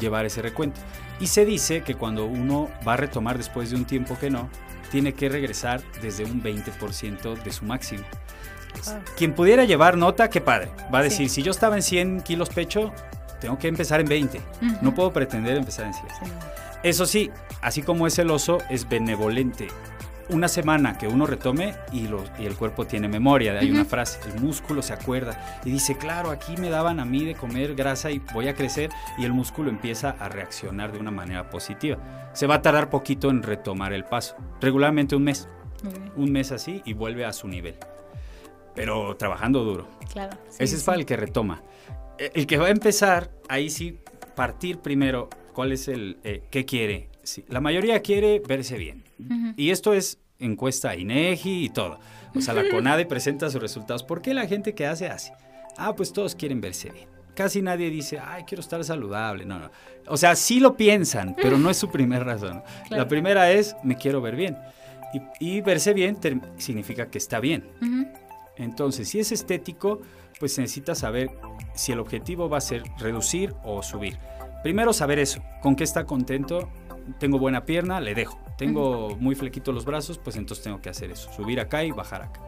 [0.00, 0.80] Llevar ese recuento.
[1.20, 4.50] Y se dice que cuando uno va a retomar después de un tiempo que no,
[4.90, 8.04] tiene que regresar desde un 20% de su máximo.
[9.16, 10.70] Quien pudiera llevar nota, qué padre.
[10.94, 11.08] Va a Sí.
[11.10, 12.92] decir, si yo estaba en 100 kilos pecho,
[13.40, 14.38] tengo que empezar en 20.
[14.62, 14.76] Ujú.
[14.82, 16.08] No puedo pretender empezar en 100.
[16.08, 16.32] Sí.
[16.82, 17.30] Eso sí,
[17.62, 19.68] así como es celoso, es benevolente.
[20.28, 23.52] Una semana que uno retome y, lo- y el cuerpo tiene memoria.
[23.60, 23.90] Hay una Ujú.
[23.90, 27.76] frase, el músculo se acuerda y dice, claro, aquí me daban a mí de comer
[27.76, 31.98] grasa y voy a crecer y el músculo empieza a reaccionar de una manera positiva.
[32.32, 35.48] Se va a tardar poquito en retomar el paso, regularmente un mes,
[35.84, 36.12] Muy bien.
[36.16, 37.76] un mes así y vuelve a su nivel.
[38.76, 39.88] Pero trabajando duro.
[40.12, 40.36] Claro.
[40.48, 40.86] sí, Ese es sí.
[40.86, 41.62] para el que retoma.
[42.18, 43.98] Eh, El que va a empezar, ahí sí,
[44.36, 47.08] partir primero, ¿cuál es el, eh, qué quiere?
[47.24, 49.02] Sí, la mayoría quiere verse bien.
[49.18, 49.54] Ujú.
[49.56, 51.98] Y esto es encuesta INEGI y todo.
[52.34, 54.02] O sea, la CONADE presenta sus resultados.
[54.04, 55.32] ¿Por qué la gente que hace hace?
[55.76, 57.08] Ah, pues todos quieren verse bien.
[57.34, 59.44] Casi nadie dice, ay, quiero estar saludable.
[59.44, 59.70] No, no.
[60.08, 62.62] O sea, sí lo piensan, pero no es su primera razón.
[62.88, 63.02] Claro.
[63.02, 64.56] La primera es, me quiero ver bien.
[65.40, 66.16] Y, y verse bien
[66.56, 67.64] significa que está bien.
[67.82, 68.06] Ujú.
[68.56, 70.00] Entonces, si es estético,
[70.38, 71.30] pues necesita saber
[71.74, 74.18] si el objetivo va a ser reducir o subir.
[74.62, 76.68] Primero saber eso, con qué está contento.
[77.18, 78.38] Tengo buena pierna, le dejo.
[78.56, 82.22] Tengo muy flequitos los brazos, pues entonces tengo que hacer eso, subir acá y bajar
[82.22, 82.40] acá.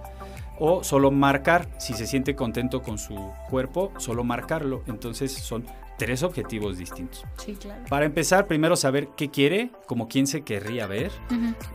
[0.59, 3.15] O solo marcar, si se siente contento con su
[3.49, 4.83] cuerpo, solo marcarlo.
[4.87, 5.65] Entonces son
[5.99, 7.25] tres objetivos distintos.
[7.37, 7.83] Sí, claro.
[7.89, 11.11] Para empezar, primero saber qué quiere, como quién se querría ver,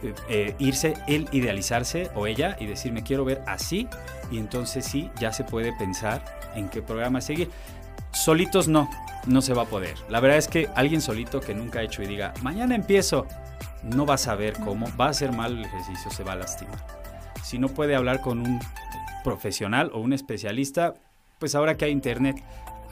[0.02, 3.88] eh, eh, irse, él idealizarse o ella y decir me quiero ver así
[4.32, 6.24] y entonces sí, ya se puede pensar
[6.56, 7.50] en qué programa seguir.
[8.12, 8.90] Solitos no,
[9.28, 9.96] no se va a poder.
[10.10, 13.28] La verdad es que alguien solito que nunca ha hecho y diga mañana empiezo,
[13.84, 16.86] no va a saber cómo, va a hacer mal el ejercicio, se va a lastimar.
[17.44, 18.60] Si no puede hablar con un
[19.24, 20.94] profesional o un especialista,
[21.40, 22.42] pues ahora que hay internet,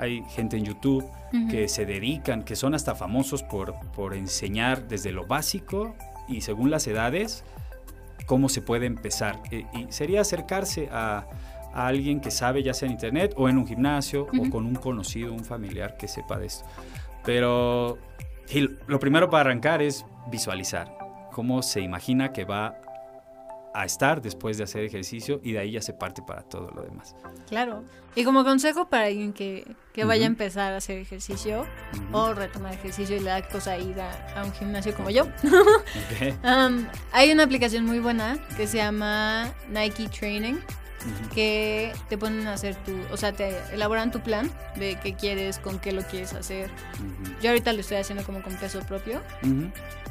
[0.01, 1.05] hay gente en YouTube
[1.49, 5.95] que se dedican, que son hasta famosos por, por enseñar desde lo básico
[6.27, 7.45] y según las edades
[8.25, 9.39] cómo se puede empezar.
[9.51, 11.25] E- y sería acercarse a,
[11.73, 14.75] a alguien que sabe, ya sea en internet o en un gimnasio o con un
[14.75, 16.65] conocido, un familiar que sepa de esto.
[17.23, 17.97] Pero
[18.87, 20.97] lo primero para arrancar es visualizar
[21.31, 22.81] cómo se imagina que va
[23.73, 26.81] a estar después de hacer ejercicio y de ahí ya se parte para todo lo
[26.83, 27.15] demás.
[27.47, 27.83] Claro.
[28.15, 30.33] Y como consejo para alguien que, que vaya a Ujú.
[30.33, 31.61] empezar a hacer ejercicio
[31.93, 32.17] Ujú.
[32.17, 36.33] o retomar ejercicio y le da cosa ir a, a un gimnasio como yo, Ok.
[36.43, 41.29] um, hay una aplicación muy buena que se llama Nike Training Ujú.
[41.33, 45.57] que te ponen a hacer tu, o sea, te elaboran tu plan de qué quieres,
[45.57, 46.69] con qué lo quieres hacer.
[47.41, 49.19] Yo ahorita lo estoy haciendo como con peso propio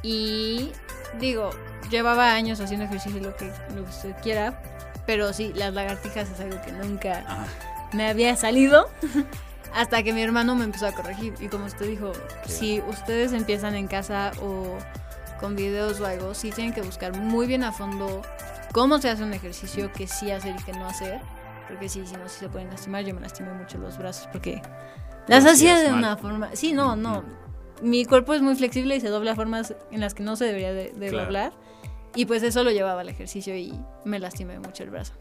[0.02, 0.72] y
[1.18, 1.50] digo,
[1.90, 4.62] llevaba años haciendo ejercicio lo que, lo que usted quiera,
[5.06, 7.46] pero sí, las lagartijas es algo que nunca Ajá.
[7.92, 8.88] me había salido
[9.74, 11.34] hasta que mi hermano me empezó a corregir.
[11.40, 12.12] Y como usted dijo,
[12.46, 14.78] si ustedes empiezan en casa o
[15.40, 18.22] con videos o algo, sí tienen que buscar muy bien a fondo
[18.72, 21.20] cómo se hace un ejercicio, qué sí hacer y qué no hacer.
[21.68, 23.04] Porque sí, si no, sí se pueden lastimar.
[23.04, 24.60] Yo me lastimé mucho los brazos porque
[25.28, 25.98] las hacía de mal.
[25.98, 26.50] una forma...
[26.54, 27.22] Sí, no, no.
[27.82, 30.44] Mi cuerpo es muy flexible y se dobla a formas en las que no se
[30.44, 31.24] debería de, de Claro.
[31.24, 31.52] doblar.
[32.14, 33.72] Y pues eso lo llevaba al ejercicio y
[34.04, 35.12] me lastimé mucho el brazo.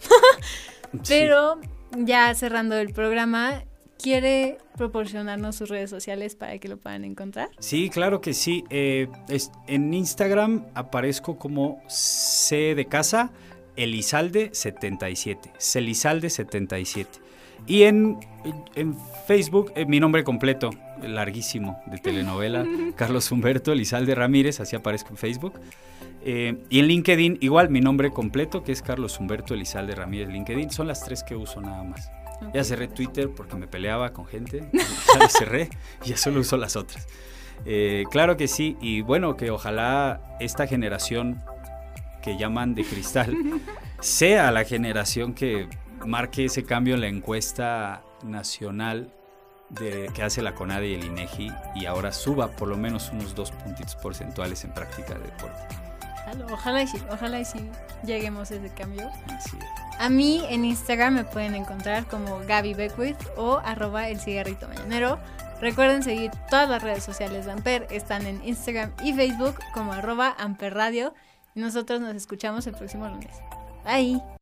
[1.08, 1.60] Pero
[1.98, 3.64] ya cerrando el programa,
[4.02, 7.50] ¿quiere proporcionarnos sus redes sociales para que lo puedan encontrar?
[7.60, 8.64] Sí, claro que sí.
[8.72, 13.32] Eh, es- en Instagram aparezco como C de casa,
[13.78, 15.54] Elizalde77.
[15.60, 17.06] Celizalde77.
[17.68, 18.18] Y en,
[18.76, 18.98] en
[19.28, 20.72] Facebook, eh, mi nombre completo,
[21.04, 25.54] larguísimo de telenovela, Carlos Humberto Elizalde Ramírez, así aparezco en Facebook.
[26.22, 30.70] Eh, y en LinkedIn, igual mi nombre completo, que es Carlos Humberto Elizalde Ramírez LinkedIn,
[30.70, 32.12] son las tres que uso nada más.
[32.54, 34.70] Ya cerré Twitter porque me peleaba con gente,
[35.14, 35.70] ya lo cerré
[36.04, 37.08] y ya solo uso las otras.
[37.66, 41.42] Eh, claro que sí, y bueno, que ojalá esta generación
[42.22, 43.36] que llaman de cristal
[44.00, 45.68] sea la generación que
[46.06, 49.14] marque ese cambio en la encuesta nacional
[49.70, 53.36] de, que hace la CONADE y el INEGI y ahora suba por lo menos unos
[53.36, 55.90] dos puntitos porcentuales en práctica de deporte.
[56.52, 57.60] Ojalá y sí, ojalá y sí
[58.04, 59.10] lleguemos a ese cambio.
[59.98, 65.20] A mí en Instagram me pueden encontrar como Gaby Beckwith o arroba el cigarrito mañanero.
[65.60, 70.36] Recuerden seguir todas las redes sociales de Amper, están en Instagram y Facebook como arroba
[70.38, 71.14] Amper Radio.
[71.56, 73.34] Y nosotros nos escuchamos el próximo lunes.
[73.84, 74.39] Bye.